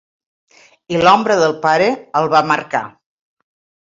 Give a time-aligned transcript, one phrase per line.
[0.95, 1.89] I l’ombra del pare
[2.21, 2.81] el va marcar.